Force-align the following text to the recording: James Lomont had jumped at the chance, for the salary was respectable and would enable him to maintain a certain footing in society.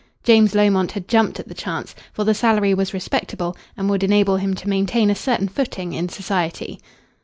James 0.23 0.55
Lomont 0.55 0.93
had 0.93 1.07
jumped 1.07 1.39
at 1.39 1.47
the 1.47 1.53
chance, 1.53 1.93
for 2.11 2.23
the 2.23 2.33
salary 2.33 2.73
was 2.73 2.91
respectable 2.91 3.55
and 3.77 3.87
would 3.87 4.01
enable 4.01 4.37
him 4.37 4.55
to 4.55 4.67
maintain 4.67 5.11
a 5.11 5.15
certain 5.15 5.47
footing 5.47 5.93
in 5.93 6.09
society. 6.09 6.79